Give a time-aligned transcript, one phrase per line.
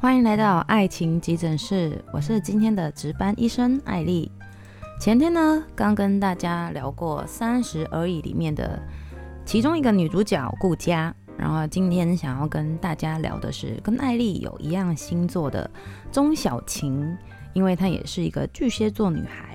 [0.00, 4.30] 欢迎来到爱情急诊室，我是今天的值班医生艾莉。
[5.00, 8.80] 前天呢，刚跟大家聊过《三十而已》里面的
[9.44, 15.68] 其中一个女主角顾佳，然后今天想要跟大家聊的是跟艾莉有一样星座的
[16.12, 17.18] 钟小琴，
[17.52, 19.52] 因为她也是一个巨蟹座女孩。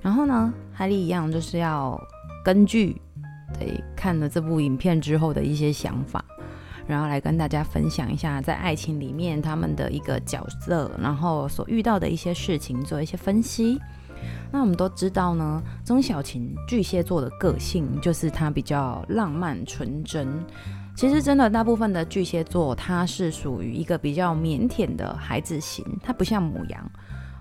[0.00, 2.00] 然后呢，艾莉一样就是要
[2.42, 2.98] 根据
[3.58, 6.24] 对看了这部影片之后的一些想法。
[6.86, 13.80] 然后来跟大家分享一下，在爱情里面他们的一个角色，然后所遇到的一些事情，做一些分析。
[14.50, 20.28] 那我们都知道呢，钟小晴巨蟹座的个性就是他比较浪漫纯真。
[20.96, 26.90] 其实真的大部分的巨蟹座，他是属于一个比较腼腆的孩子型，他不像母羊。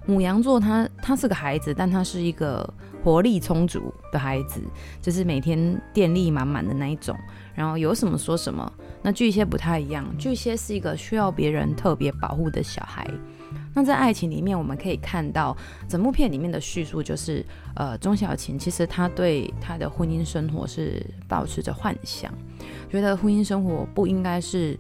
[0.08, 2.72] 母羊座他他是个孩子，但他是一个
[3.04, 4.62] 活力充足的孩子，
[5.02, 7.18] 就是每天电力满满的那一种，
[7.56, 8.72] 然后有什么说什么。
[9.06, 13.08] 那巨蟹不太一样，巨蟹是一个需要别人特别保护的小孩。
[13.72, 15.56] 那在爱情里面，我们可以看到
[15.88, 22.34] 整部片里面的叙述，就是呃，钟小琴其实她对她的婚姻生活是保持着幻想，
[22.90, 24.76] 觉得婚姻生活不应该是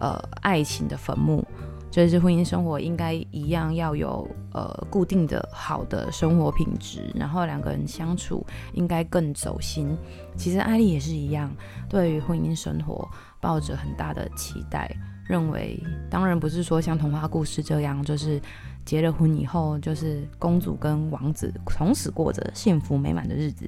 [0.00, 1.46] 呃爱情的坟墓。
[1.90, 9.96] 就是婚姻生活应该一样要有呃固定的好的生活品质，然后两个人相处应该更走心。
[10.36, 11.50] 其实艾丽也是一样，
[11.88, 13.08] 对于婚姻生活
[13.40, 14.90] 抱着很大的期待，
[15.26, 18.40] 认为当然不是说像童话故事这样，就是
[18.84, 23.66] 结了婚以后就是公主跟王子从此过着幸福美满的日子。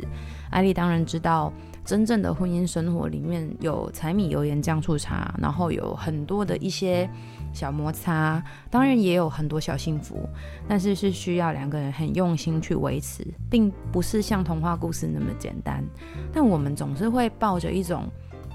[0.51, 1.53] 艾莉当然知道，
[1.85, 7.09] 真正的婚姻生活里面有柴米油盐酱醋茶，然后有很多的一些。
[7.53, 8.41] 小摩擦，
[8.71, 10.25] 当然也有很多小幸福，
[10.69, 15.84] 但是是需要两个人很用心去维持，并不是像童话故事那么简单。
[16.33, 18.09] 但我们总是会抱着一种，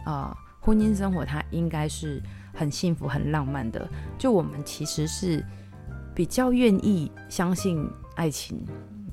[0.06, 0.34] 呃，
[0.66, 2.22] 婚姻生活它应该是
[2.54, 3.88] 很幸福、很浪漫的。
[4.18, 5.46] 就我们其实是
[6.16, 8.66] 比较愿意相信爱情，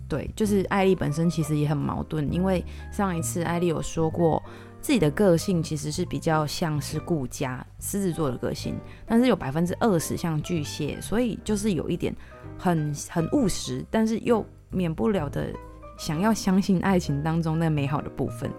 [0.09, 4.43] 对，就是艾莉本身其实也很矛盾，因为上一次艾莉有说过。
[4.81, 8.75] 自己的个性其实是比较像是顾家狮子座的个性，
[9.07, 12.13] 但是有百分之二十像巨蟹，所以就是有一点
[12.59, 15.53] 很很务实，但是又免不了的
[15.97, 18.51] 想要相信爱情当中那美好的部分。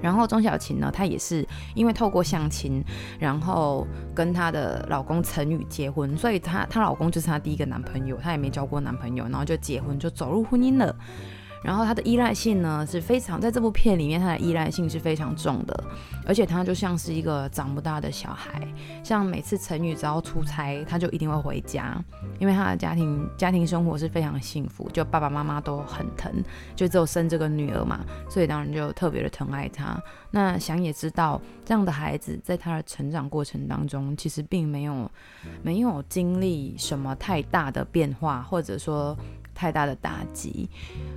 [0.00, 2.82] 然后钟小琴呢，她也是因为透过相亲，
[3.18, 10.94] 然后跟她的老公陈宇结婚，所以她她老公就是她第一个男朋友，她也没交过男朋友，然后就结婚就走入婚姻了。
[11.62, 15.84] 然后他的依赖性呢是非常，在这部片里面，他的依赖性是非常重的，
[16.26, 18.66] 而且他就像是一个长不大的小孩，
[19.02, 22.02] 像每次陈宇只要出差，他就一定会回家，
[22.38, 26.32] 因为他的家庭家庭生活是非常幸福，就爸爸妈妈都很疼，
[26.76, 30.00] 就只有生这个女儿嘛，所以当然就特别的疼爱他。
[30.30, 35.10] 那想也知道，这样的孩子在他的成长过程当中，其实并没有
[35.62, 39.16] 没有经历什么太大的变化，或者说。
[39.56, 40.68] 太大的打击，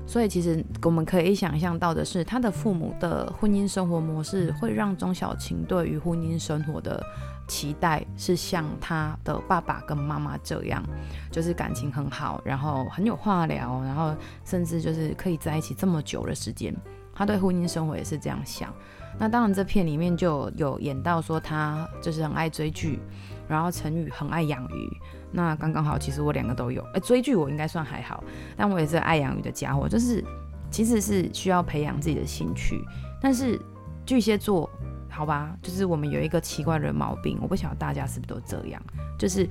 [0.07, 7.03] 所以其实我们可以想象到的是，他的父母的婚姻生活模式会让钟小晴对于婚姻生活的
[7.49, 10.81] 期待是像他的爸爸跟妈妈这样，
[11.29, 16.73] 就是感情很好，然后很有话聊，然后甚至就是可以在一起这么久的时间。
[17.13, 18.73] 他对婚姻生活也是这样想。
[19.17, 22.99] 那当然，这片里面就有演到说他就是很爱追剧，
[23.49, 24.97] 然后陈宇很爱养鱼。
[25.31, 26.81] 那刚刚好，其实我两个都有。
[26.93, 28.23] 哎，追剧我应该算还好，
[28.55, 30.23] 但我也是爱养鱼的家伙，就是
[30.71, 32.81] 其实是需要培养自己的兴趣。
[33.21, 33.59] 但是
[34.05, 34.69] 巨蟹座，
[35.09, 38.81] 好吧，就是我们有一个奇怪的毛病，我不晓得大家是不是都这样，
[39.19, 39.47] 就是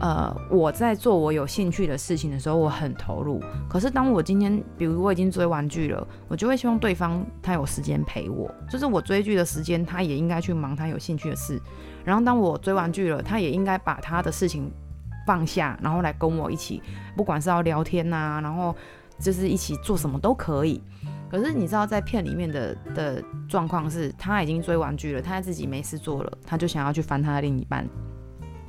[0.00, 3.42] 呃，我在做我有兴趣的事情的时候，我很投入。
[3.68, 11.60] 可是当我今天，比如我已经追完剧了，我就会希望对方他有时间陪我，就是我追剧的时间，他也应该去忙他有兴趣的事。
[12.08, 14.72] 然后当我追完剧了，他也应该把他的事情。
[15.26, 16.82] 放下，然后来跟我一起，
[17.14, 18.74] 不管是要聊天呐、啊，然后
[19.20, 20.82] 就是一起做什么都可以。
[21.30, 27.86] 可是你知道，在片里面的的状况是，他已经追完剧了，他自己没事做了，他就想要去翻他的另一半，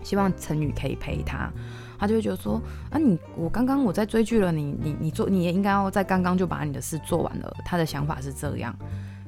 [0.03, 1.49] 希望陈宇可以陪他。
[1.97, 2.61] 他就会觉得说，
[2.91, 7.55] 啊，你我刚刚我在追剧了，你你你做，你也应该要在刚刚就把你的事做完了。
[7.63, 8.77] 他的想法是这样。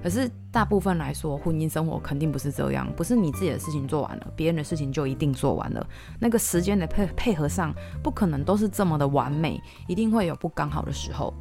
[0.01, 5.87] 可是大部分来说，婚姻生活肯定不是这样，不是你自己的事情做完了，别人的事情就一定做完了。
[6.19, 11.33] 那个时间的配配合上，不可能都是这么的完美，一定会有不刚好的时候。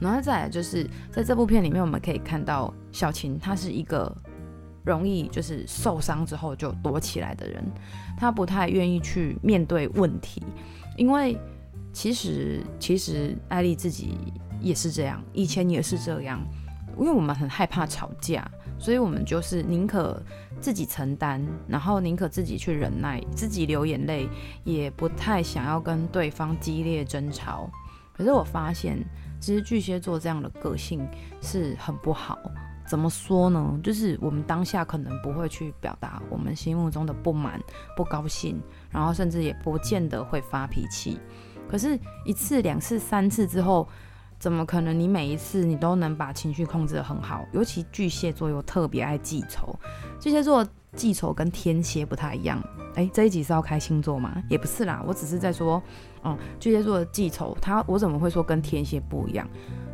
[0.00, 4.12] 然后再来就是在这部片里面，我们可以看到小琴，她是一个
[4.84, 7.64] 容易就是受伤之后就躲起来的人，
[8.16, 10.42] 她不太愿意去面对问题，
[10.96, 11.38] 因为
[11.92, 14.16] 其实其实艾莉自己
[14.60, 16.40] 也是这样，以前也是这样。
[16.98, 18.48] 因为我们很害怕吵架，
[18.78, 20.20] 所以我们就是宁可
[20.60, 24.28] 自己承担，然后宁可自己去忍耐，自己流眼泪，
[24.64, 27.70] 也不太想要跟对方激烈争吵。
[28.12, 28.98] 可是我发现，
[29.40, 31.08] 其实巨蟹座这样的个性
[31.40, 32.38] 是很不好。
[32.84, 33.78] 怎么说呢？
[33.82, 37.60] 就是我们当下可能不会去表达我们心目中的不满、
[37.94, 38.60] 不高兴，
[38.90, 41.20] 然后甚至也不见得会发脾气。
[41.68, 43.86] 可是，一次、两次、三次之后，
[44.38, 47.44] 怎么可能你每一次你都能把情绪控制得很好？
[47.52, 49.78] 尤其巨蟹座又特别爱记仇，
[50.20, 52.62] 巨蟹座记仇跟天蝎不太一样。
[52.94, 54.42] 哎，这一集是要开星座吗？
[54.48, 55.82] 也不是啦，我只是在说，
[56.24, 59.48] 嗯，巨蟹座的记仇，他我怎么会说跟天蝎不一样？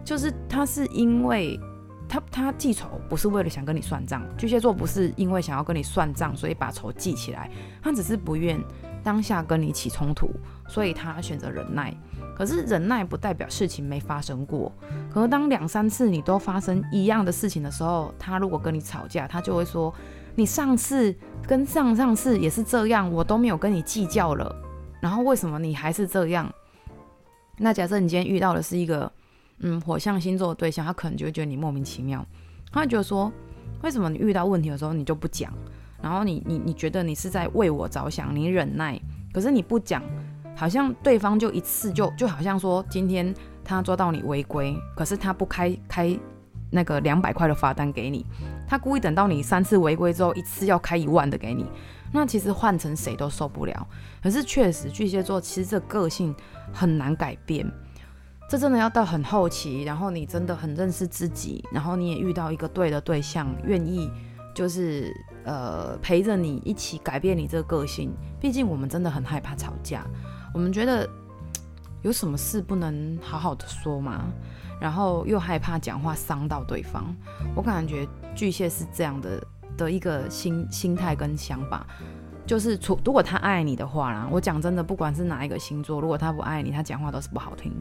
[0.05, 1.59] 就是他是因为。
[2.07, 7.51] 他他记仇不是为了想跟你算账，巨蟹座不是因为想要跟你算账，所以把仇记起来，
[7.83, 8.63] 他只是不愿
[9.03, 10.31] 当下跟你起冲突，
[10.69, 11.97] 所以他选择忍耐。
[12.35, 14.73] 可是忍耐不代表事情没发生过，
[15.13, 19.93] 可是当两三次你都发生一样的事情的时候，他如果跟你吵架，他就会说，
[20.35, 21.15] 你上次
[21.47, 24.55] 跟上上次也是这样，我都没有跟你计较了，
[25.01, 26.53] 然后为什么你还是这样？
[27.59, 29.11] 那假设你今天遇到的是一个。
[29.61, 32.27] 嗯，火象星座的对象，他可能就会觉得你莫名其妙，
[32.73, 33.33] 他会觉得说，
[33.85, 35.55] 为什么你遇到问题的时候你就不讲，
[36.03, 39.01] 然后你你你觉得你是在为我着想，你忍耐，
[39.33, 40.03] 可是你不讲，
[40.57, 43.35] 好像对方就一次就就好像说，今天
[43.65, 46.19] 他抓到你违规，可是他不开开
[46.71, 48.25] 那个两百块的罚单给你，
[48.67, 51.67] 他故意等到你三次违规之后，一次要开一万的给你，
[52.13, 53.87] 那其实换成谁都受不了。
[54.23, 56.35] 可是确实巨蟹座其实这个性
[56.73, 57.71] 很难改变。
[58.47, 64.11] 这真的要到很后期，然后你真的很认识自己，然后你也遇到一个对的对象，愿意
[64.55, 65.11] 就是
[65.45, 68.13] 呃陪着你一起改变你这个个性。
[68.39, 70.07] 毕竟我们真的很害怕吵架，
[70.55, 71.07] 我们觉得
[72.01, 74.25] 有什么事不能好好的说吗？
[74.81, 77.15] 然后又害怕讲话伤到对方。
[77.55, 79.47] 我感觉巨蟹是这样的
[79.77, 81.87] 的一个心心态跟想法。
[82.47, 87.73] 就是，除如果他爱你的话啦，我讲真的，不管是哪一个星座，如果他不爱你，他讲话都是不好听。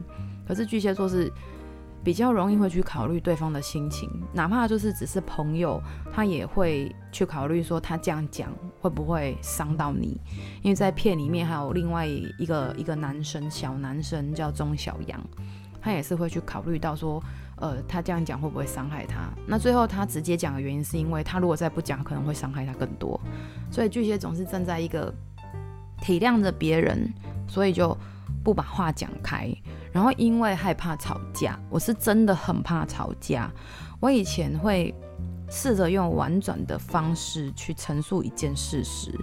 [0.48, 1.30] 可是巨蟹座是
[2.04, 10.20] 比较容易会去考虑对方的心情，哪怕就是只是朋友，他也会去考虑说他这样讲会不会伤到你。
[10.62, 15.18] 因为在片里面还有另外一个一个男生，小男生叫钟小阳，
[15.80, 17.22] 他也是会去考虑到说。
[17.56, 19.30] 呃，他这样讲会不会伤害他？
[19.46, 23.18] 那最后他直接讲的原因是因为他如果再不讲，可能会伤害他更多。
[23.70, 25.14] 所以巨蟹总是站在一个
[26.02, 27.08] 体谅着别人，
[27.46, 27.96] 所以就
[28.42, 29.48] 不把话讲开。
[29.94, 33.48] 然后因为害怕吵架，我是真的很怕吵架。
[34.00, 34.92] 我以前会
[35.48, 39.16] 试着用婉转的方式去陈述一件事实，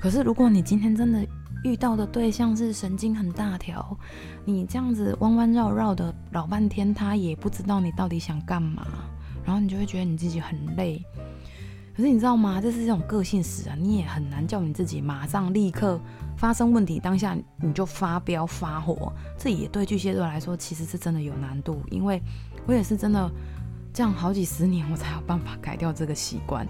[0.00, 1.26] 可是如果你今天真的
[1.62, 3.94] 遇到的对象是神经很大条，
[4.46, 8.86] 你这样子弯弯绕绕的老半天，他也不知道你到底想干嘛，
[9.44, 11.04] 然后你就会觉得你自己很累。
[11.94, 12.62] 可是你知道吗？
[12.62, 16.00] 这是这种个性使然，你也很难叫你自己马上立刻
[16.36, 19.12] 发生问题当下你就发飙发火。
[19.38, 22.20] 这也对巨蟹座来说其实是真的有难度，因为
[22.66, 23.30] 我也是真的
[23.92, 26.66] 这样好几十年，我才有办法改掉这个习惯。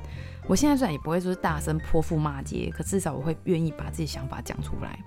[0.46, 4.98] 我现在虽然也不会说是大声泼妇骂街，可至少我会愿意把自己想法讲出来。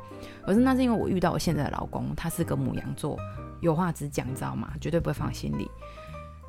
[0.44, 3.16] 可是那是因为我遇到我现在的老公，他是个母羊座，
[3.62, 4.74] 有话直讲，你知道吗？
[4.82, 5.70] 绝对不会放心里。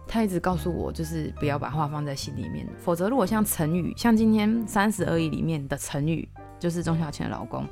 [0.06, 6.26] 他一直告诉我，就是不要把话放在心里面，否则如果像陈宇，像今天三十而已里面的陈宇，
[6.58, 7.66] 就是钟小倩的老公，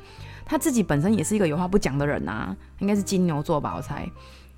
[0.44, 4.09] 他自己本身也是一个有话不讲的人啊，应该是金牛座吧，我猜，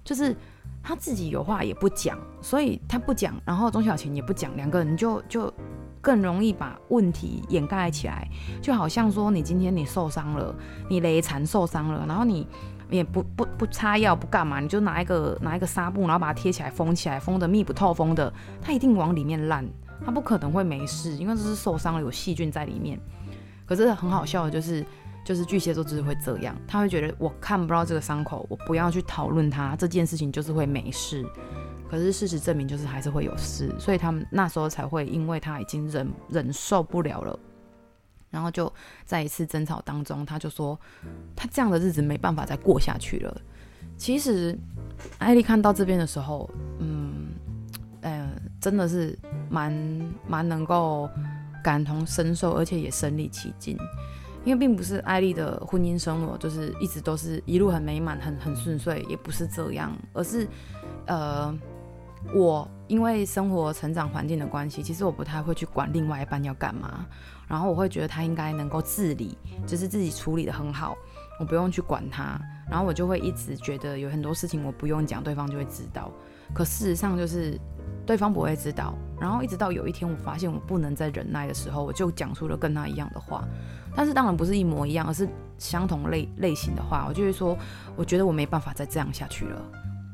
[0.04, 0.36] 就是
[0.82, 5.52] 他自己有话也不讲，所以他不讲，然后钟小倩也不讲，两个人就就。
[6.00, 8.26] 更容易把问题掩盖起来，
[8.62, 10.54] 就好像说你今天你受伤了，
[10.88, 12.46] 你雷残受伤了，然后你
[12.88, 18.32] 也不不不擦药不干嘛，你就拿一个拿一个纱布，然后把它贴起来封起来，封得密不透风的，
[18.62, 19.68] 它一定往里面烂，
[20.06, 22.98] 它不可能会没事，因为这是受伤了，有细菌在里面。
[23.68, 24.84] 可是很好笑的就是，
[25.24, 31.24] 就是巨蟹座就是会这样，他会觉得我看不到这个伤口，我不要去讨论它，这件事情就是会没事。
[31.90, 37.38] 可是事实证明，就是还是会有事，所以他们那时候才会，因为他已经忍忍受不了了，
[38.30, 38.70] 然后就
[39.06, 40.78] 在一次争吵当中，他就说
[41.34, 43.40] 他这样的日子没办法再过下去了。
[43.96, 44.56] 其实
[45.18, 47.28] 艾莉看到这边的时候，嗯，
[48.02, 49.72] 呃，真的是蛮
[50.26, 51.08] 蛮能够
[51.62, 53.76] 感同身受，而且也身历其境，
[54.44, 60.46] 因为并不是艾莉的婚姻生活就是一直都是一路很美满、很很顺遂，也不是这样，而是
[61.06, 61.56] 呃。
[62.34, 67.06] 我因为生活成长环境的关系，其实我不太会去管另外一半要干嘛，
[67.46, 70.96] 然后我会觉得他应该能够自理，就是自己处理得很好，
[71.38, 72.36] 我不用去管他，
[72.68, 76.10] 然后我就会一直觉得有很多事情我不用讲，对方就会知道。
[76.54, 77.58] 可事实上就是
[78.06, 78.94] 对方不会知道。
[79.20, 83.44] 然后一直到有一天，我发现我不能再忍耐的时候，我就讲出了跟他一样的话。
[83.96, 85.28] 但是当然不是一模一样，而是
[85.58, 87.04] 相同类类型的话。
[87.08, 87.58] 我就会说，
[87.96, 89.60] 我觉得我没办法再这样下去了，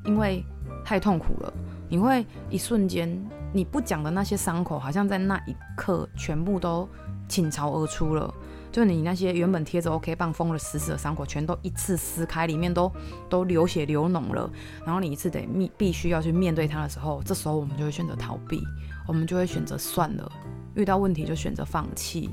[0.06, 0.42] 因为
[0.84, 1.52] 太痛苦了。
[1.86, 3.14] 你会一瞬间，
[3.52, 6.88] 你不讲的那些伤口，好像在那一刻全部都
[7.28, 8.32] 倾巢而出了。
[8.74, 12.92] 就你那些原本贴着 OK 棒封了死死的伤口，全都一次撕开，里面都
[13.30, 14.50] 都流血流脓了。
[14.84, 18.60] 然后你一次得面必须要去面对它的时候，这时候我们就会选择逃避，
[19.06, 20.32] 我们就会选择算了。
[20.74, 22.28] 遇到问题就选择放弃。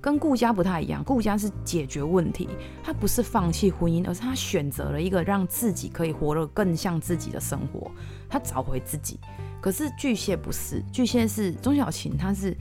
[0.00, 2.48] 跟顾家不太一样，顾家是解决问题，
[2.82, 7.88] 他不是放弃婚姻，而是他选择了一个让自己可以活得更像自己的生活，
[8.28, 9.20] 他找回自己。
[9.60, 12.56] 可是巨蟹不是，巨蟹是钟小琴，他是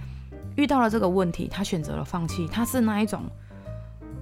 [0.60, 3.24] 遇到了这个问题，他选择了放弃，他是那一种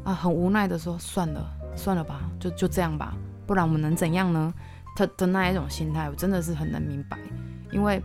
[0.04, 1.44] 啊，很无奈的说算了，
[1.76, 3.16] 算了吧，就就这样吧，
[3.48, 4.54] 不然我们能怎样呢？
[4.96, 7.18] 他的那一种心态，我真的是很能明白，
[7.72, 8.02] 因为。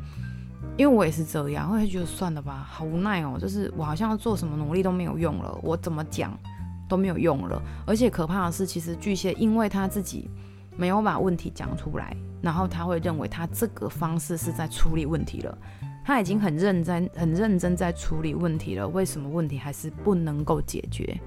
[0.79, 3.37] 因为我也是这样，我会觉得算了吧，好无奈哦。
[3.39, 6.33] 就是我好像要做什么努力都没有用了，我怎么讲
[6.89, 7.61] 都没有用了。
[7.87, 10.31] 而且可怕的是，其实巨蟹因为他自己
[10.75, 15.59] 没有把问题讲出来，然后他会认为他这个方式是在处理问题了。
[16.05, 21.19] 他已经很认真、很认真在处理问题了，为什么问题还是不能够解决？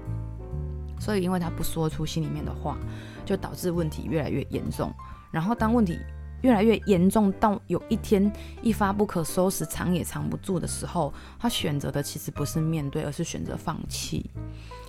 [0.98, 2.76] 所以因为他不说出心里面的话，
[3.24, 4.92] 就导致问题越来越严重。
[5.30, 5.98] 然后当问题
[6.42, 8.30] 越来越严重到有一天
[8.62, 14.30] 一发不可收拾，藏也藏不住的时候，他选择的其实不是面对，而是选择放弃，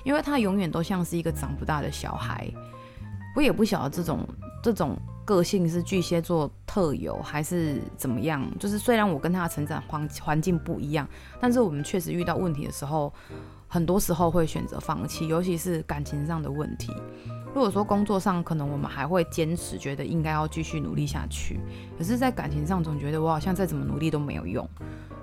[0.03, 2.49] 因为他永远都像是一个长不大的小孩。
[3.35, 4.27] 我也不晓得这种
[4.63, 8.49] 这种个性是巨蟹座特有还是怎么样。
[8.57, 11.05] 就是虽然我跟他的成长环环境不一样，
[11.41, 13.13] 但是我们确实遇到问题的时候，
[13.67, 16.93] 很多时候会选择放弃，尤其是感情上的问题。
[17.53, 21.59] 如果说工作上可能我们还会坚持，觉得应该要继续努力下去，
[21.97, 24.67] 可是，在感情上总觉得我好像再怎么努力都没有用，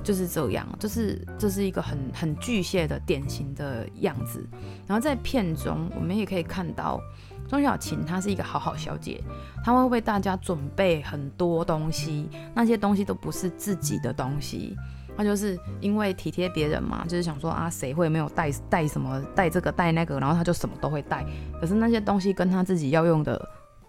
[0.02, 4.44] 就是这样，就是这是一个很很巨蟹的典型的样子。
[4.86, 7.00] 然后在片中，我们也可以看到
[7.48, 9.22] 钟小琴她是一个好好小姐，
[9.64, 14.76] 她会为大家准备很多东西，那些东西都不是自己的东西。
[15.16, 21.24] 他就是因为体贴别人嘛，就是想说啊，谁会没有带带什么带这个带那个，然后他就什么都会带。
[21.60, 23.40] 可是那些东西跟他自己要用的，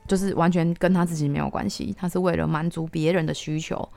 [0.07, 1.91] 就是完全跟他自己没有关系。
[1.97, 3.89] 他是为了满足别人的需求。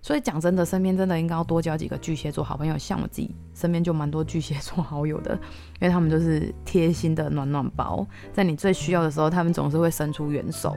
[0.00, 2.76] 所以讲真的，身边真的应该要多交几个巨蟹座好朋友。
[2.78, 5.34] 像我自己身边就蛮多巨蟹座好友的，
[5.80, 10.76] 因为他们就是贴心的暖暖包，在你最需要的时候，他们总是会伸出援手。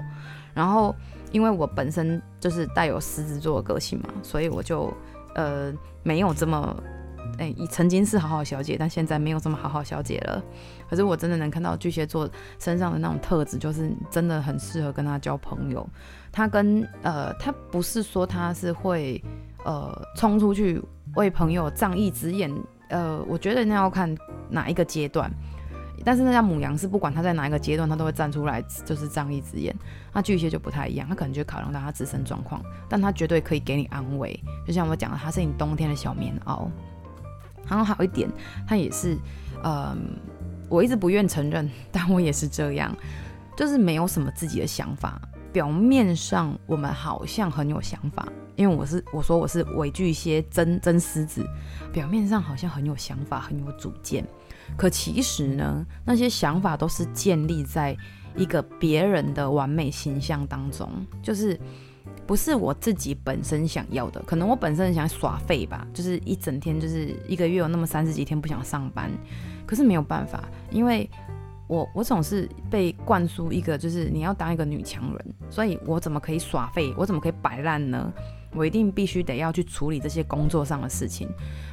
[0.54, 0.96] 然后
[1.32, 4.94] 因为我本身就是带有狮子座的个性嘛，所以我就。
[5.34, 5.74] 呃，
[6.04, 6.75] 没有这么，
[7.38, 10.44] 哎，曾经是好好小姐，但现在没有这么好好小姐了。
[10.90, 15.88] 可是我真的能看到巨蟹座身上的那种特质，就是真的很适合跟他交朋友。
[16.32, 19.22] 他跟呃，他不是说他是会
[19.66, 20.82] 呃冲出去
[21.16, 22.52] 为朋友仗义执言，
[22.90, 24.16] 呃，我觉得那要看
[24.50, 25.32] 哪一个阶段。
[26.04, 29.76] 但是那家母羊是不管他在哪一个阶段，他都会站出来，就是仗义执言。
[30.12, 32.60] 那巨蟹就不太一样，他可能就考量到他自身状况，
[32.90, 34.40] 但他绝对可以给你安慰。
[34.66, 36.68] 就像我讲的，他是你冬天的小棉袄。
[37.70, 38.28] 然后好一点，
[38.68, 39.16] 他也是，
[39.62, 39.96] 呃，
[40.68, 42.92] 我一直不愿承认， 但我也是这样，
[43.56, 45.22] 就是没有什么自己的想法。
[45.51, 51.46] 表面上我们好像很有想法，因为我是我说我是伪巨蟹真真狮子，
[51.91, 54.25] 表面上好像很有想法，很有主见。
[54.77, 57.96] 可其实呢，那些想法都是建立在
[58.38, 60.89] 一个别人的完美形象当中，
[61.22, 61.60] 就是
[62.25, 64.24] 不是我自己本身想要的。
[64.25, 69.12] 可能我本身想耍废吧，就是一整天，就是一个月有那么三十几天不想上班，
[69.65, 71.10] 可是没有办法，因为
[71.72, 76.94] 我我总是被灌输一个，就是你要当一个女强人，所以我怎么可以耍废？
[76.98, 78.12] 我怎么可以摆烂呢？
[78.54, 81.30] 我一定必须得要去处理这些工作上的事情，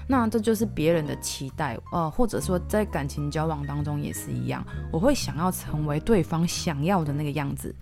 [0.07, 7.75] 那这就是别人的期待，呃，或者说在感情交往当中也是一样，我会想要成为对方想要的那个样子，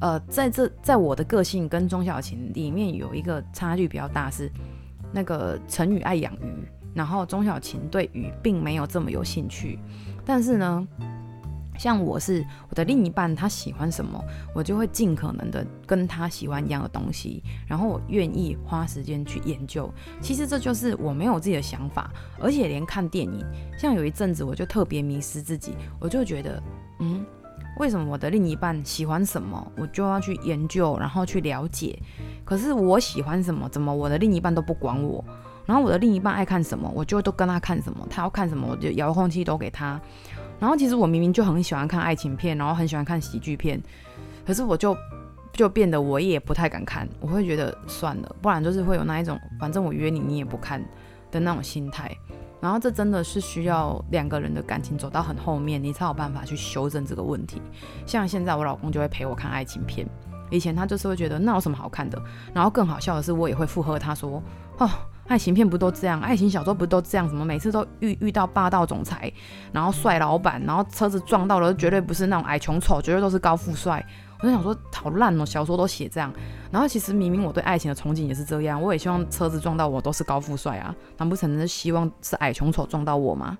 [0.00, 4.48] 呃，在这在我的个性跟钟小琴里面有一个差距比较大，是
[5.12, 6.64] 那个陈宇爱养鱼，
[6.94, 9.80] 然后钟小琴对鱼并没有这么有兴趣，
[10.24, 10.86] 但是呢。
[11.80, 14.22] 像我是我的另一半，他喜欢什么，
[14.54, 19.90] 我就会尽可能的跟他喜欢一样的东西，然后我愿意花时间去研究。
[20.20, 23.42] 其实这就是我没有自己的想法，而且连看电影，
[23.78, 26.62] 像有一阵子我就特别迷失自己，我就觉得，
[26.98, 27.24] 嗯，
[27.78, 31.98] 为什么我的另一半喜欢什么，我就要去研究，然后去了解。
[32.44, 35.24] 可是我喜欢什么，怎么我的另一半都不管我？
[35.64, 39.98] 然后我的另一半爱看什么，我就都跟他看什么，他要看什么，我就遥控器都给他。
[40.60, 43.82] 然后其实我明明就很喜欢看爱情片，然后很喜欢看喜剧片，
[44.46, 44.96] 可是我就
[45.52, 50.80] 就变得我也不太敢看，我会觉得算了，不然就是会有那一种，反正我约你你也不看
[51.30, 52.14] 的那种心态。
[52.60, 57.62] 然后这真的是需要两个人的感情走到很后面，你才有办法去修正这个问题。
[58.04, 60.06] 像现在我老公就会陪我看爱情片，
[60.50, 62.22] 以前他就是会觉得那有什么好看的。
[62.52, 64.42] 然后更好笑的是，我也会附和他说
[64.76, 64.90] ：“哦，
[65.30, 66.20] 爱情片不都这样？
[66.20, 67.28] 爱情小说不都这样？
[67.28, 69.32] 什么每次都遇遇到霸道总裁，
[69.72, 74.04] 然后帅老板，然后车子撞到了，绝对不是那种矮穷丑，绝对都是高富帅。”
[74.42, 76.32] 我就想说，好烂哦，小说都写这样。
[76.72, 83.56] 然后其实明明我对爱情的憧憬也是这样，我也希望车子撞到我都是高富帅啊，难不成是希望是矮穷丑撞到我吗？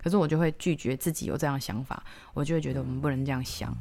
[0.00, 2.00] 可是我就会拒绝自己有这样的想法，
[2.32, 3.76] 我就会觉得我们不能这样想，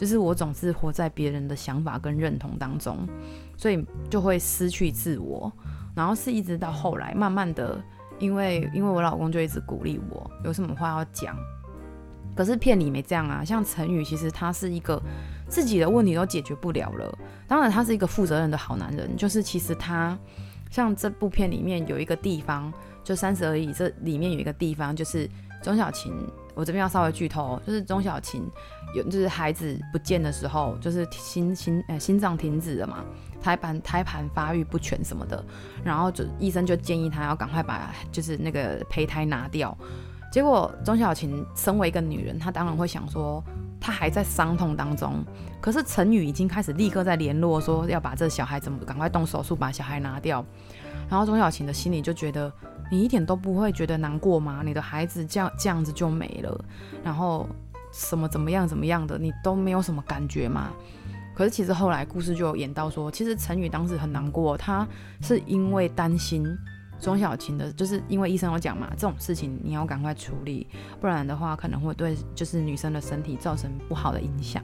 [0.00, 3.06] 就是我总是活在别人的想法跟认同当中，
[3.54, 5.52] 所以就会失去自我。
[5.94, 7.78] 然后是一直到后来，慢慢的，
[8.18, 11.36] 因为因为我老公就一直鼓励我，有什么话要讲。
[12.34, 14.98] 可是片里没这样啊，像陈宇，其实他是一个
[15.46, 17.18] 自己的问题都解决不了了。
[17.46, 19.14] 当然，他是一个负责任的好男人。
[19.18, 20.18] 就是其实他
[20.70, 22.72] 像这部片里面有一个地方，
[23.04, 25.28] 就三十而已，这里面有一个地方就是
[25.62, 26.10] 钟小琴，
[26.54, 28.42] 我这边要稍微剧透，就是钟小琴
[28.94, 33.04] 有就是孩子不见的时候，就是心心呃心脏停止了嘛，
[33.40, 35.44] 胎盘胎盘发育不全什么的，
[35.84, 39.76] 然后就医生就建议他要赶快把就是那个胚胎拿掉。
[40.32, 43.42] 结果钟小琴身为一个女人，她当然会想说，
[43.80, 45.24] 她还在伤痛当中。
[45.60, 50.44] 可是陈宇已经开始立刻在联络，说要把这小孩怎么赶快动手术把小孩拿掉。
[51.08, 52.50] 然后钟小琴的心里就觉得，
[52.90, 54.62] 你一点都不会觉得难过吗？
[54.64, 56.64] 你的孩子这样这样子就没了，
[57.02, 57.48] 然后
[57.92, 60.70] 什么怎么样怎么样的，你都没有什么感觉吗？
[61.34, 64.86] 可是其实后来故事就有演到说，其实陈宇当时很难过，他
[65.22, 66.44] 是因为担心。
[67.00, 70.66] 钟小琴的，就是因为医生有讲嘛，这种事情你要赶快处理，
[71.00, 74.62] 不然的话可能会对就是女生的身体造成不好的影响。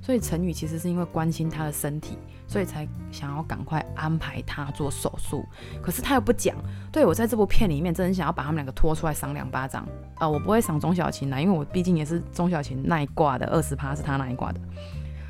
[0.00, 5.44] 所以陈宇其实是因为关心他的身体，所以才想要赶快安排他做手术。
[5.82, 6.56] 可是他又不讲。
[6.92, 9.86] 对，我在这部片里面真的想要把他们两个拖出来赏两巴掌。
[10.18, 14.60] 呃，我不会赏钟小琴来，因为我毕竟也是钟小琴那一挂的，二十趴是他那一挂的。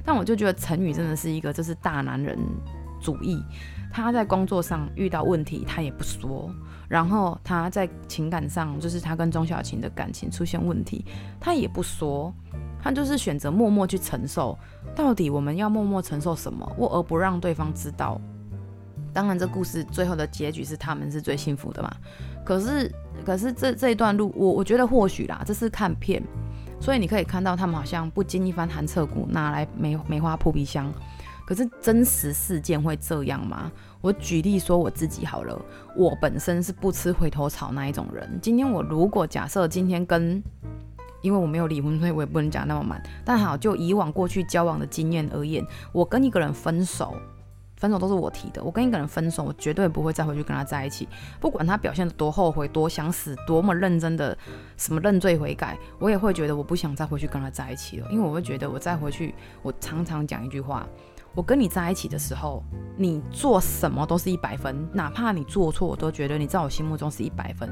[0.05, 2.39] 但我就觉得陈宇真的是一个就是大男人
[3.01, 3.43] 主义。
[3.93, 6.51] 他在工作上遇到问题，他也不说；
[6.89, 11.05] 然后他在情感上，就是他跟钟小琴的感情出现问题，
[11.41, 12.33] 他也不说。
[12.79, 14.57] 他就是选择默默去承受。
[14.95, 18.21] 到底我们要默默承受什么，而不让对方知道？
[19.13, 21.91] 当然，这故事最后的结局是他们是最幸福的嘛。
[22.45, 22.93] 可是，
[23.25, 26.23] 可是这这一段路，我我觉得或许啦，这是看片，
[26.81, 30.93] 所以你可以看到他们好像不经一番寒彻骨，拿来梅梅花扑鼻香。
[31.47, 33.71] 可是真实事件会这样吗？
[34.01, 35.57] 我举例说我自己好了，
[35.97, 38.39] 我本身是不吃回头草那一种人。
[38.43, 40.43] 今天我如果假设今天跟，
[41.23, 43.01] 因为我没有离婚，所以我也不能讲那么满。
[43.25, 47.17] 但好，就以往过去交往的经验而言，我跟一个人分手，
[47.77, 48.63] 分手都是我提的。
[48.63, 51.09] 我跟一个人分手，我绝对不会再回去跟他在一起，
[51.41, 54.37] 不管他表现得多后悔、多想死、多么认真的
[54.77, 60.87] 什么认罪悔改，我也会觉得我不想再回去跟他在一起了，因为我会觉得我再回去，我常常讲一句话。
[61.37, 62.65] 我跟你在一起的时候，
[62.97, 67.69] 你做什么都是一百分，哪怕你做错，我都觉得你在我心目中是一百分。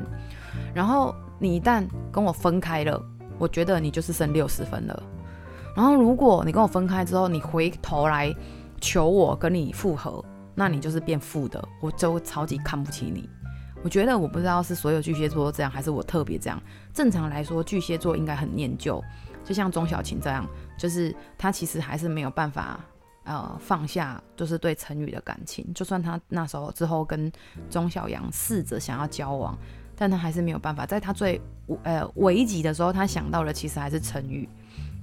[0.74, 3.03] 然后你一旦跟我分开了，
[3.38, 5.03] 我觉得你就是剩六十分了。
[5.74, 8.31] 然后如果你跟我分开之后，你回头来
[8.83, 10.22] 求我跟你复合，
[10.55, 13.27] 那你就是变负的，我就超级看不起你。
[13.83, 16.62] 我觉得我不知道是所有巨蟹座都这样，还是我特别这样。
[16.92, 19.03] 正常来说，巨蟹座应该很念旧，
[19.42, 20.46] 就像钟小琴这样，
[20.79, 22.79] 就是他其实还是没有办法。
[23.25, 27.33] 呃，放下就是对陈宇的感情，就算他那时候之后跟
[27.71, 29.59] 钟小阳试着想要交往，
[29.97, 30.85] 但他还是没有办法。
[30.85, 31.41] 在他最
[31.85, 34.47] 呃危急的时候，他想到的其实还是陈宇。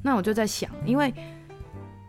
[0.03, 1.11] 那我就在想，因为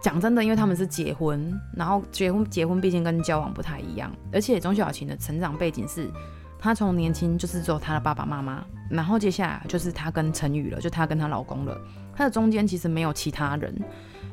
[0.03, 6.11] 讲真的，因为他们是结婚，然后结婚结婚毕竟跟交往不太一样，而且钟小琴的成长背景是，
[6.59, 11.81] 她从年轻就是只有她的爸爸妈妈，然后接下来就是她跟陈宇了，就她跟她老公了，
[12.15, 13.75] 她的中间其实没有其他人。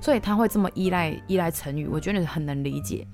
[0.01, 3.05] 所以他会这么依赖依赖成语，我觉得很能理解。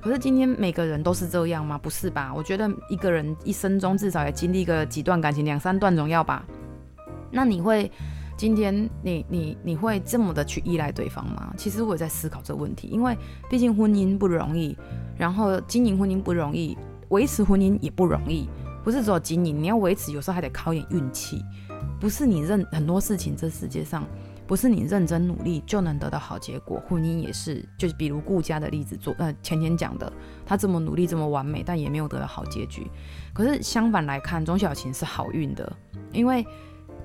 [0.00, 1.78] 可是今天每个人都是这样吗？
[1.78, 2.32] 不是吧？
[2.34, 6.44] 我觉得一个人一生中至少也经历个几段感情，两三段总要吧？
[7.30, 7.88] 那你会
[8.36, 11.54] 今天你你你会这么的去依赖对方吗？
[11.56, 13.16] 其实我也在思考这个问题，因为
[13.48, 14.76] 毕竟婚姻不容易，
[15.16, 16.76] 然后经营婚姻不容易，
[17.10, 18.48] 维持婚姻也不容易。
[18.82, 21.40] 不是只有经营，你要维持，有时候还得靠点运气。
[22.00, 24.04] 不是你认很多事情，这世界上。
[24.46, 30.12] 不是你认真努力就能得到好结果，婚姻也是，就是比如顾家的例子做，呃，前天讲的，
[30.44, 32.86] 他这么努力这么完美，但也没有得到好结局。
[33.32, 35.72] 可是相反来看，钟小琴是好运的，
[36.12, 36.44] 因为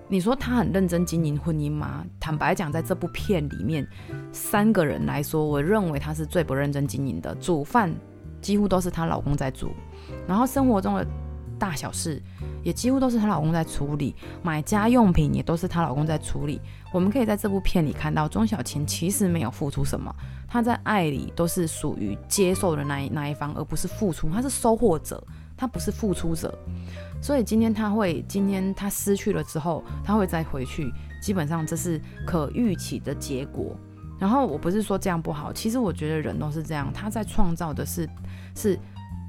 [0.09, 2.05] 你说他很认真经营婚姻吗？
[2.19, 3.87] 坦白讲，在这部片里面，
[4.31, 7.35] 三个人来说，我认为他是最不认真经营的。
[7.35, 7.93] 煮饭
[8.41, 9.71] 几乎都是她老公在煮，
[10.27, 11.05] 然后生活中的
[11.57, 12.21] 大小事
[12.63, 16.61] 也几乎都是她老公在处理，买家用品也都是她老公在处理。
[16.93, 20.13] 我们可以在这部片里看到，钟小琴其实没有付出什么，
[20.47, 25.21] 她在爱里都是属于接受的那一那一方，而不是付出，她是收获者，
[25.55, 26.57] 她不是付出者。
[27.21, 30.91] 所以今天她会，今天她失去了之后，她会再回去，
[31.21, 33.75] 基本上这是可预期的结果。
[34.19, 38.09] 然后我不是说这样不好，其实我觉得人都是这样，他在创造的是
[38.55, 38.79] 是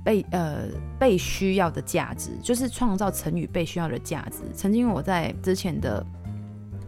[0.05, 0.67] 被呃
[0.99, 4.39] 被需要的价值，就是创造成语被需要的价值。
[4.55, 6.05] 曾经我在之前的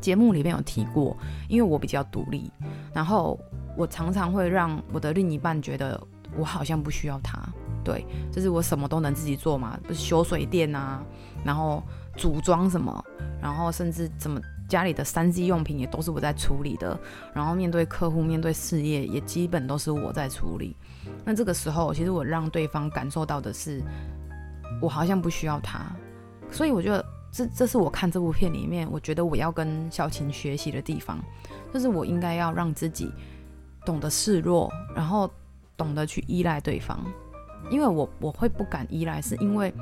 [0.01, 1.16] 节目里面有提过，
[1.49, 2.51] 因为我比较独立，
[2.94, 3.38] 然后
[3.77, 6.01] 我常常会让我的另一半觉得
[6.37, 7.38] 我好像不需要他。
[7.83, 11.03] 对，就是我什么都能自己做嘛，不是修水电啊，
[11.42, 11.83] 然后
[12.16, 13.05] 组装什么，
[13.40, 14.38] 然后甚至怎么
[14.70, 16.98] 家里的三 C 用品也都是我在处理的，
[17.35, 20.76] 然后面对客户、面对事业也基本都是我在处理。
[21.24, 23.83] 那这个时候，其实我让对方感受到的是，
[24.80, 25.80] 我好像不需要他，
[26.50, 31.18] 所以我觉得这这是我看这部片里面，我觉得我要跟小琴学习的地方，
[31.74, 33.11] 就是我应该要让自己
[33.85, 35.28] 懂得示弱，然后
[35.76, 37.04] 懂得去依赖对方。
[37.70, 39.72] 因为我我会不敢依赖，是因为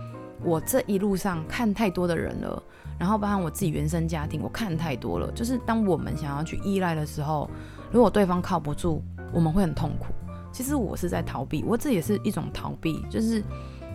[0.42, 2.62] 我这一路上看太多的人了，
[2.98, 5.30] 然后包含我自己原生家庭，我看太多了。
[5.32, 7.48] 就是当我们想要去依赖的时候，
[7.92, 10.06] 如果对方靠不住，我们会很痛苦。
[10.52, 13.42] 其实我是在逃避，我这也是一种逃避，就是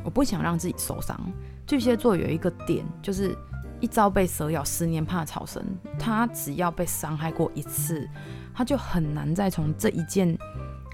[0.04, 1.20] 我不想让自己受伤。
[1.68, 3.36] 巨蟹座有一个点，就是
[3.80, 5.63] 一朝被蛇咬，十年怕草绳。
[6.00, 8.08] 他只要被伤害过一次，
[8.54, 10.38] 他就很难再从这一件。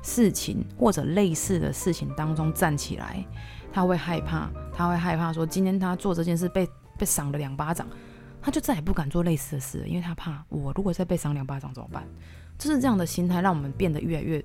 [0.02, 3.22] 事情或者类似的事情当中站起来，
[3.69, 6.65] 他会害怕，他会害怕说今天他做这件事被
[6.99, 7.88] 被赏了两巴掌，
[8.41, 12.03] 他就再也不敢做类似的事，因为他怕我如果再被赏两巴掌怎么办？
[12.57, 14.43] 就是这样的心态让我们变得越来越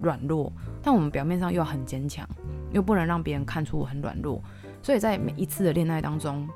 [0.00, 2.28] 软弱，但我们表面上又要很坚强，
[2.72, 4.42] 又不能让别人看出我很软弱，
[4.82, 6.48] 所以在每一次的恋爱当中，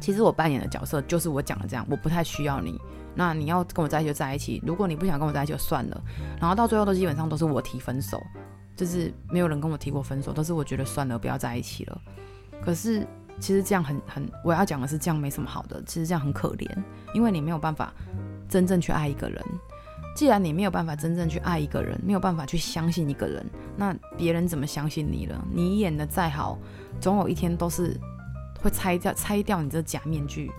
[0.00, 2.78] 其实我扮演的角色就是我讲的这样，我不太需要你。
[3.14, 6.00] 那你要跟我在一起就在一起，如果你不想跟我在一起就算了。
[6.38, 8.22] 然后到最后都基本上都是我提分手，
[8.76, 12.00] 就是没有人跟我提过分手，都是我觉得算了，不要在一起了。
[12.62, 13.04] 可是
[13.40, 16.68] 其实这样很很，我要讲的是这样没什么好的，其实这样很可怜，
[17.14, 17.92] 因为你没有办法
[18.48, 19.44] 真正去爱一个人。
[20.16, 23.46] 既然你没有办法真正去爱一个人，没有办法去相信一个人，
[23.76, 25.46] 那别人怎么相信你了？
[25.52, 26.58] 你演的再好，
[27.00, 27.96] 总有一天都是
[28.60, 30.50] 会拆掉拆掉你这假面具。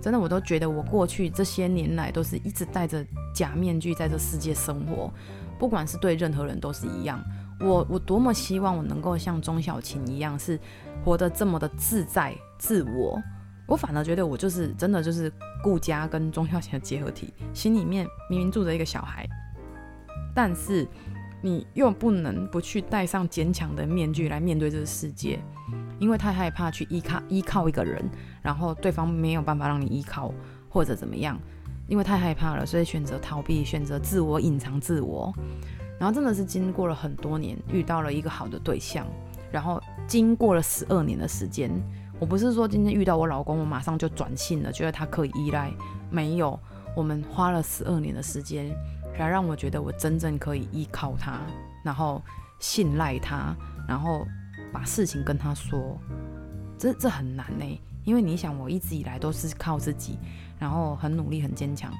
[0.00, 5.12] 真的，我都觉得我过去这些年来都是一直戴着假面具在这世界生活，
[5.58, 7.22] 不管是对任何人都是一样。
[7.64, 10.60] 我我多么希望我能够像钟小琴一样，是
[11.02, 13.20] 活得这么的自在自我。
[13.66, 19.26] 我反而觉得我就是真的就是顾家跟钟小琴的结合体，心里面明明住着一个小孩，
[20.34, 20.86] 但是
[21.40, 25.40] 你又不能不去戴上坚强的面具来面对这个世界。
[26.00, 28.04] 因为太害怕去依靠依靠一个人，
[28.42, 30.34] 然后对方没有办法让你依靠
[30.68, 31.40] 或者怎么样，
[31.86, 35.32] 因为太害怕了，所以选择逃避，选择自我隐藏自我。
[35.98, 39.06] 然后真的是经过了很多年，遇到了一个好的对象，
[39.50, 41.70] 然后经过了十二年的时间。
[42.18, 45.72] 我不是说今天遇到我老公，我马上就转性了，觉得他可以依赖，
[46.10, 46.58] 没有。
[46.96, 48.74] 我们花了十二年的时间，
[49.16, 51.40] 才让我觉得我真正可以依靠他，
[51.82, 52.22] 然后
[52.58, 53.54] 信赖他，
[53.88, 54.26] 然后。
[54.72, 55.96] 把事情跟他说，
[56.76, 60.18] 这这很难呢，因为你想，我一直以来都是靠自己，
[60.58, 61.92] 然后很努力、很坚强，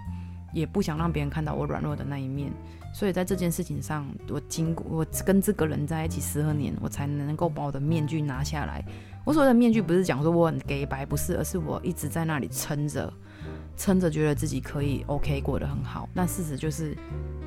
[0.52, 2.50] 也不想让别人看到我软弱的那一面。
[2.94, 8.84] 所以在这件事情上，我经过我跟这个人在一起十二年，我才能够把我的面具拿下来。
[9.24, 13.12] 我所谓的面具，不是讲说我很给白，不是，而是我一直在那里撑着，
[13.76, 16.08] 撑着，觉得自己可以 OK 过得很好。
[16.14, 16.96] 但事实就是，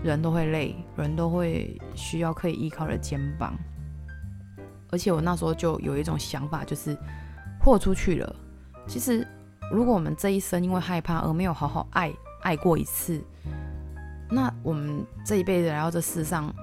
[0.04, 3.58] 人都会累，人都会需要可以依靠的肩膀。
[4.92, 6.98] 而且我那时候就有一种想法，就是
[7.62, 8.36] 豁出去了。
[8.86, 9.26] 其实，
[9.72, 13.24] 如果我们这一生因为害怕而没有好好爱爱过一次，
[14.30, 16.54] 那我们这一辈子来到这世上，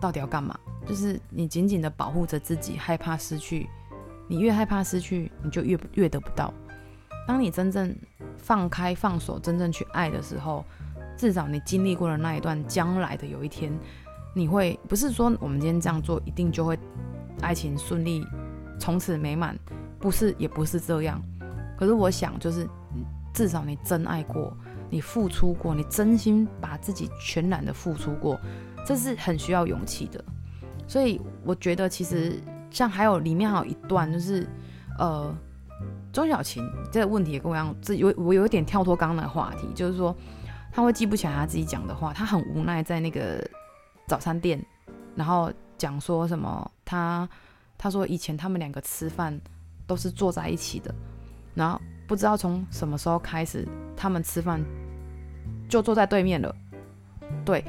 [0.00, 0.58] 到底要干嘛？
[0.86, 3.68] 就是你紧紧的保护着自己，害怕失去。
[4.28, 6.52] 你越害怕失去，你就越越得不到。
[7.26, 7.94] 当你真正
[8.36, 10.64] 放开放手，真正去爱的时候，
[11.16, 13.72] 至少你经历过了那一段，将来的有一天，
[14.34, 16.78] 你会不是说我们今天这样做一定就会。
[17.40, 18.24] 爱情顺利，
[18.78, 19.58] 从此美满，
[19.98, 21.20] 不是也不是这样。
[21.76, 22.68] 可是我想，就是
[23.34, 24.56] 至少你真爱过，
[24.92, 28.38] 你付出过，你真心把自己全然的付出过，
[28.86, 30.22] 这是很需要勇气的。
[30.86, 32.38] 所以我觉得，其实
[32.70, 34.46] 像还有里面还有一段，就是
[34.98, 35.34] 呃，
[36.12, 40.14] 钟小琴这个问题也跟我一样，这有我有一点跳脱刚刚的话题，就是说
[40.70, 43.42] 他会记不起来他自己讲的话，他很无奈在那个
[44.06, 44.62] 早餐店，
[45.16, 47.26] 然后讲说什么他
[47.78, 49.40] 他说以前他们两个吃饭
[49.86, 50.94] 都是坐在一起的，
[51.54, 51.80] 然后
[52.12, 54.62] 不知道从什么时候开始他们吃饭
[55.66, 56.54] 就坐在对面了，
[57.42, 57.64] 对，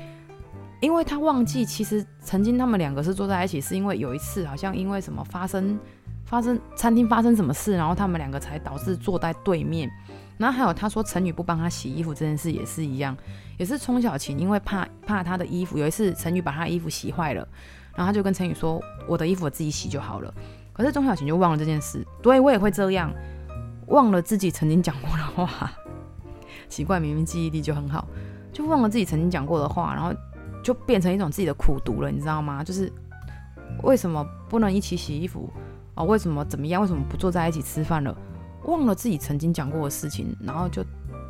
[0.81, 5.79] 因为他忘记其实曾经他们两个是坐在一起，是因为有一次好像因为什么发生。
[6.25, 9.91] 发生餐厅发生什么事，然后他们两个才导致坐在对面。
[10.37, 13.15] 然后还有他说陈宇不帮他洗衣服这件事也是一样，
[13.59, 17.47] 也是钟小琴因为怕怕他的衣服，有一次陈宇把他衣服洗坏了，
[17.93, 20.33] 然后他就跟陈宇说：“我的衣服我自己洗就好了。”
[20.73, 22.03] 可是钟小琴就忘了这件事。
[22.23, 23.13] 对，我也会这样，
[23.87, 25.71] 忘了自己曾经讲过的话。
[26.69, 28.07] 奇怪，明明记忆力就很好，
[28.51, 30.11] 就忘了自己曾经讲过的话，然后
[30.63, 32.63] 就变成一种自己的苦毒了，你知道吗？
[32.63, 32.91] 就是
[33.83, 35.51] 为什么不能一起洗衣服？
[35.95, 36.81] 哦，为什么怎么样？
[36.81, 38.15] 为什么不坐在一起吃饭了？
[38.65, 40.83] 忘了自己曾经讲过的事情，然后就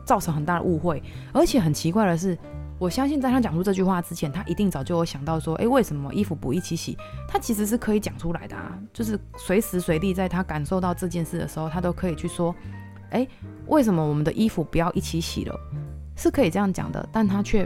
[0.05, 1.03] 造成很大的误会。
[1.33, 2.37] 而且很奇怪的是，
[2.83, 6.97] 我相信在他讲出这句话之前，他一定早就有想到说，诶，为什么衣服不一起洗？
[7.29, 12.53] 他其实是可以讲出来的啊，就是随时随地在他感受到这件事的时候，他都可以去说，
[13.11, 13.25] 诶，
[13.67, 15.57] 为什么我们的衣服不要一起洗了？
[16.17, 17.65] 是可以这样讲的，但他却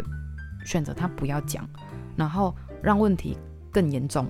[0.64, 1.68] 选择他不要讲，
[2.16, 3.36] 然后让问题
[3.72, 4.28] 更严重，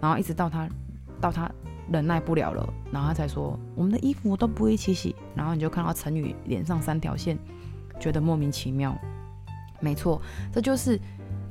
[0.00, 0.68] 然后一直到他
[1.20, 1.50] 到他。
[1.92, 7.36] 忍耐不了了，然后他才说：“我们的衣服都不一起洗。”然后你就看到陈宇脸上三条线，
[7.98, 8.96] 觉得莫名其妙。
[9.80, 10.20] 没错，
[10.52, 11.00] 这就是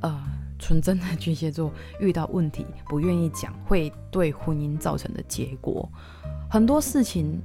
[0.02, 0.22] 呃
[0.58, 5.90] 纯真的巨蟹座遇到问题不愿意讲，会对婚姻造成的结果。
[6.50, 7.42] 很多事情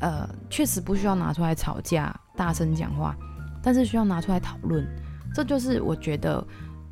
[0.00, 3.16] 呃确实不需要拿出来吵架、大声讲话，
[3.62, 4.86] 但是需要拿出来讨论。
[5.34, 6.46] 这就是我觉得。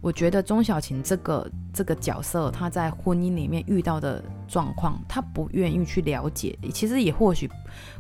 [0.04, 6.58] 我觉得钟小琴这个这个角色，她在婚姻里面遇到的状况，她不愿意去了解。
[6.74, 7.50] 其实也或许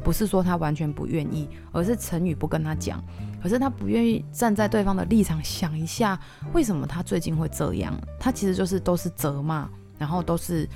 [0.02, 3.02] 不是说她完全不愿意，而是陈宇不跟她讲。
[3.44, 6.18] 可是他不愿意站在对方的立场想一下，
[6.54, 7.94] 为什么他最近会这样？
[8.18, 10.66] 他其实就是都是责骂，然后都是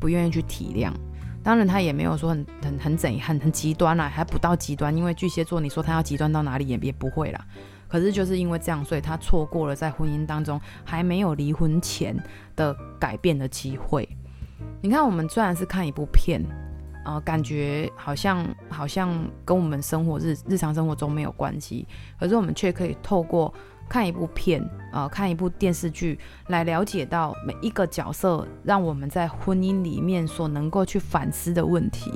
[0.00, 0.92] 不愿意去体谅。
[1.44, 4.94] 当然，他也没有说很很很怎很很极端啦，还不到极端。
[4.96, 7.46] 因为巨蟹座，你说他要极端到哪里也也不会啦。
[7.86, 12.20] 可是就是因为这样，所以他错过了在婚姻当中还没有离婚前
[12.56, 14.08] 的改变的机会。
[14.82, 16.42] 你看，我们虽然是看一部片，
[17.06, 21.86] 呃，感觉好像好像跟我们生活日日常生活中没有关系，
[22.18, 23.54] 可是我们却可以透过
[23.88, 24.60] 看一部片，
[24.92, 32.12] 呃，看一部电视剧来了解到每一个角色，让我们在婚姻里面所能够去反思的问题。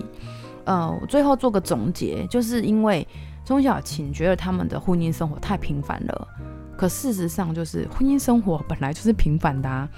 [0.65, 3.07] 呃，最后做个总结，就是因为。
[3.43, 6.29] 钟小琴觉得他们的婚姻生活太平凡了，
[6.77, 9.89] 可事实上就是婚姻生活本来就是平凡的啊。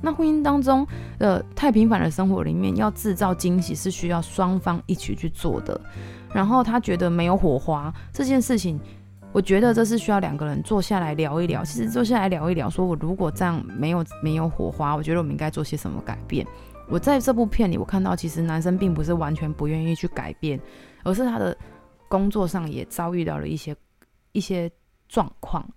[0.00, 0.86] 那婚姻当中
[1.18, 5.80] 的太平凡的生活里面，要制造惊喜是需要双方一起去做的。
[6.32, 8.78] 然后他觉得没有火花这件事情，
[9.32, 11.64] 我觉得这是需要两个人坐下来聊一聊。
[11.64, 16.46] 其实坐下来聊一聊，说我如果这样没有没有火花，我觉得我们应该做些什么改变。
[16.88, 20.60] 我在这部片里，我看到其实男生并不是完全不愿意去改变，
[21.04, 21.56] 而是他的。
[22.08, 23.74] 工作上也遭遇到了一些
[24.30, 24.70] 一些
[25.08, 25.68] 状况，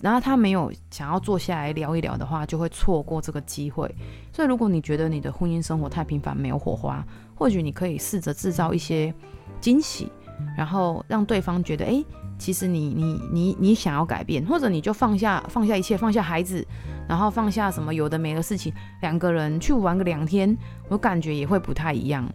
[0.00, 3.92] 然后他没有想要坐下来聊一聊的话，就会错过这个机会。
[4.32, 9.12] 所以，如果你觉得你的婚姻生活太平凡，没有火花，或许你可以试着制造一些
[9.60, 10.10] 惊喜，
[10.56, 12.04] 然后让对方觉得，哎，
[12.38, 16.64] 其实你你你你想要改变，或者你就放下放下一切，放下孩子，
[17.08, 18.72] 然后放下什么有的没的事情，
[19.02, 20.56] 两个人去玩个两天，
[20.88, 22.28] 我感觉也会不太一样。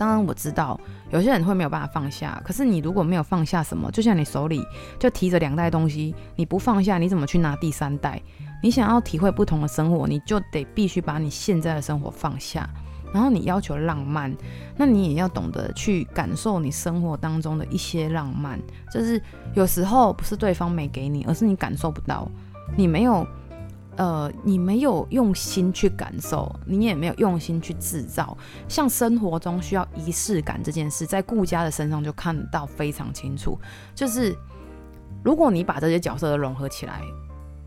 [0.00, 4.64] 当然我知道有些人会没有办法放下，可是你如果没有放下什么，就像你手里
[4.98, 8.18] 就提着两袋东西，你不放下，你怎么去拿第三袋？
[8.62, 12.66] 你想要体会不同的生活，你就得必须把你现在的生活放下。
[13.12, 14.34] 然后你要求浪漫，
[14.74, 18.58] 那你也要懂得去感受你生活当中的一些浪漫。
[18.90, 22.26] 就是有时候不是对方没给你，而是你感受不到，
[22.74, 23.26] 你没有。
[23.96, 28.36] 呃，你没有用心去感受，你也没有用心去制造。
[28.68, 33.58] 像生活中需要仪式感这件事，在顾家的身上就看到非常清楚。
[33.94, 34.34] 就是
[35.22, 37.02] 如果你把这些角色都融合起来，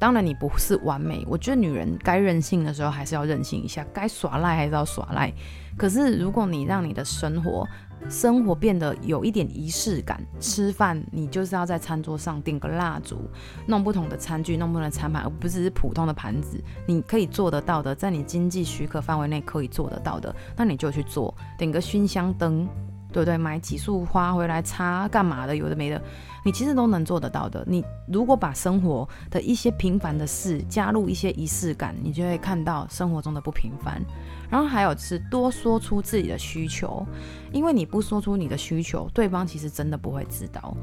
[0.03, 1.25] 当然你不是完美。
[1.29, 5.31] 我觉得女人该任性的时候还是要任性一下，该耍赖还是要耍赖。
[5.77, 7.65] 可是如果你让你的生活，
[8.09, 13.29] 生活变得有一点仪式感，吃饭你就是要在餐桌上点个蜡烛，
[13.65, 16.61] 弄不同的餐具，弄不同的餐盘，而不只是普通的盘子。
[16.85, 21.33] 你可以做得到的，在你经济许可范围内可以做得到的，那你就去做。
[21.57, 22.67] 点个熏香灯，
[23.13, 23.37] 对不对？
[23.37, 25.55] 买几束花回来插干嘛的？
[25.55, 26.01] 有的没的，
[26.43, 27.63] 你其实都能做得到的。
[27.67, 34.01] 你如果把生活的一些平凡的事加入一些仪式感，你就会看到生活中的不平凡。
[34.49, 37.05] 然后还有是多说出自己的需求，
[37.51, 40.75] 因为你不说出你的需求，对方其实真的不会知道。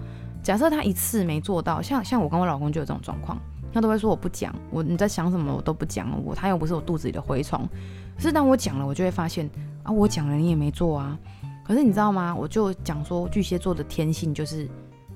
[0.42, 3.38] 假设他一次没做到，像像我跟我老公就有这种状况，
[3.72, 7.68] 他都会说我不讲，我你在想什么我都不讲，我他又不是我肚子里的蛔虫。
[8.16, 9.48] 可是当我讲了，我就会发现
[9.82, 11.18] 啊，我讲了你也没做啊。
[11.62, 12.34] 可是你知道吗？
[12.34, 14.68] 我就讲说巨蟹座的天性就是，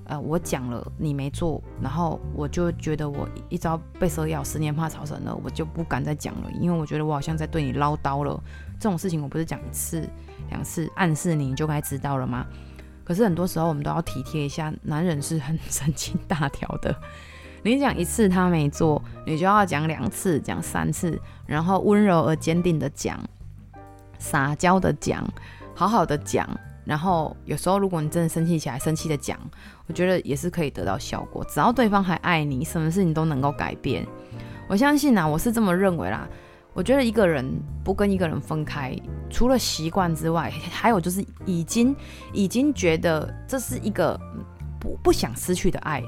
[0.06, 8.38] 呃，我讲了你没做，然后我就觉得我一朝被蛇咬，十年怕草绳了，我就不敢再讲了，因为我觉得我好像在对你唠叨了。
[8.78, 10.06] 这种事情我不是讲一次
[10.50, 12.46] 两次暗示你，你就该知道了吗？
[13.02, 16.94] 可是很多时候我们都要体贴一下，男人是很神经大条的。
[17.62, 23.18] 你讲一次他没做，你就要讲两次，讲三次，然后温柔而坚定的讲，
[24.18, 25.26] 撒娇的讲。
[25.74, 26.48] 好好的讲，
[26.84, 29.38] 然后有时候如果你真的生气起来，生气的讲，
[29.86, 31.44] 我觉得也是可以得到效果。
[31.48, 34.06] 只要对方还爱你，什么事情都能够改变。
[34.68, 36.28] 我相信啊，我是这么认为啦。
[36.72, 37.48] 我觉得一个人
[37.84, 38.98] 不跟一个人分开，
[39.30, 41.94] 除了习惯之外，还有就是已经
[42.32, 44.18] 已经觉得这是一个
[44.80, 46.02] 不不想失去的爱。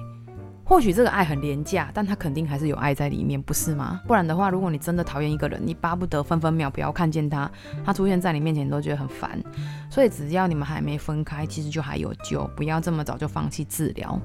[0.69, 4.03] 或许这个爱很廉价，但他肯定还是有爱在里面，不是吗？
[4.05, 7.49] 不然的话，如果你真的讨厌一个人，你巴不得分分秒不要看见他，
[7.85, 9.41] 他出现在你面前，你都觉得很烦。
[9.89, 14.21] 所以只要你们还没分开，其实就还有救，不要这么早就放弃治疗。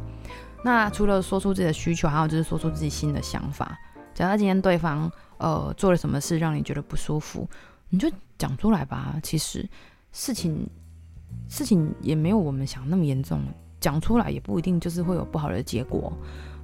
[0.63, 3.77] 那除了说出自己的需求，还有就是说出自己新的想法。
[4.15, 7.47] 假如今天对方呃做了什么事让你觉得不舒服，
[7.89, 9.15] 你就讲出来吧。
[9.21, 9.69] 其实
[10.11, 10.67] 事情
[11.47, 13.43] 事情也没有我们想那么严重。
[13.81, 16.13] 讲出来也不一定就是会有不好的结果，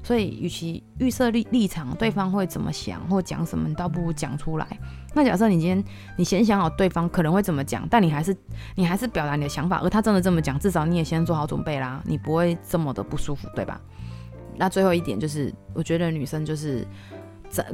[0.03, 4.67] 所以与其预设立立场，对方会怎么想或讲什么，你倒不如讲出来。
[5.13, 5.83] 那假设你今天
[6.15, 8.37] 你先想好对方可能会怎么讲，但你还是
[8.75, 13.81] 你还是表达你的想法，而他真的这么讲，至少你也先做好准备啦，你不会这么的不舒服，对吧？
[14.55, 16.87] 那最后一点就是，我觉得女生就是，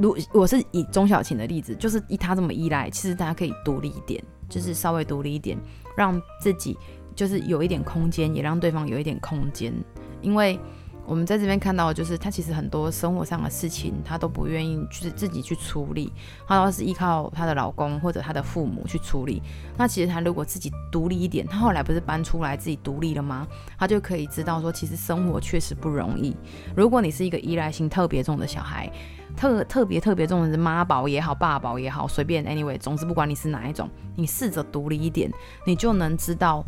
[0.00, 5.58] 如我是以钟小琴的例子，就是以她这么依赖，其实大家可以独立一点，就是稍微独立一点，
[5.96, 6.76] 让自己。
[7.14, 9.72] 就是有一点空间，也让对方有一点空间，
[10.20, 10.58] 因为
[11.06, 16.10] 我们在这边看到就是他其实很多生活上的事情，他都不愿意去自己去处理，
[16.46, 19.42] 他都是依靠她的老公或者她的父母去处理。
[19.76, 23.46] 那其实他如果自己独立一点，他后来不是搬出来自己独立了吗？
[23.78, 26.34] 他就可以知道说，其实生活确实不容易。
[26.74, 28.90] 如果你是一个依赖性特别重的小孩，
[29.36, 35.30] 特特别特别重的是妈宝也好，爸宝也好，随便，anyway，总之不管你是哪一种，你试着独立一点，
[35.66, 36.64] 你就能知道。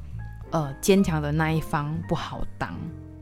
[0.50, 2.74] 呃，坚强的那一方不好当，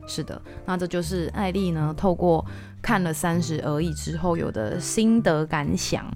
[0.06, 2.44] 是的，那这就是艾丽呢，透过
[2.82, 6.06] 看了三十而已之后有的心得感想。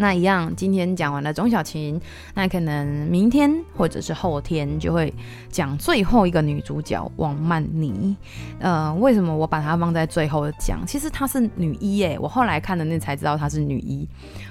[0.00, 2.00] 那一样，今天讲完了钟小琴，
[2.32, 5.12] 那可能明天或者是后天就会
[5.50, 8.16] 讲最后一个女主角王曼妮。
[8.60, 10.86] 呃，为什么我把她放在最后讲？
[10.86, 14.08] 其实她是女一耶，我后来看的那才知道她是女一。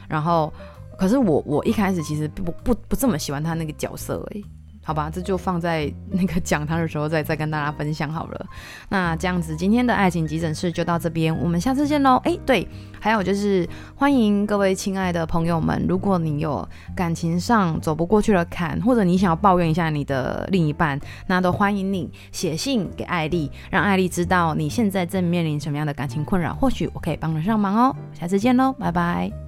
[0.10, 0.52] 然后，
[0.98, 4.42] 可是我我一开始其实不不不这么喜欢她那个角色哎。
[4.88, 8.46] 好吧，这就放在那个讲他的时候再 再跟大家分享好了。
[8.88, 12.16] 那这样子，今天的爱情急诊室就到这边，我们下次见喽。
[12.24, 12.66] 哎，对，
[12.98, 20.98] 还有就是欢迎各位亲爱的朋友们，如果你有感情上走不过去的坎，或者你想要抱怨一下你的另一半，
[21.28, 27.94] 那都欢迎你写信给艾丽，让艾丽知道你现在正面临什么样的感情困扰，或许我可以帮得上忙哦。
[28.18, 29.47] 下次见喽，拜拜。